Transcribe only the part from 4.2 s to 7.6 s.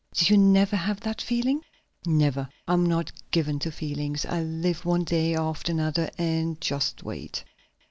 I live one day after another and just wait."